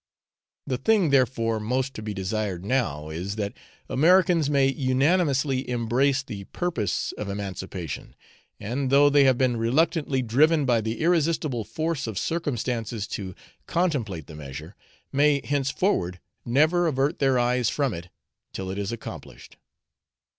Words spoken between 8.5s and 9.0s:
and,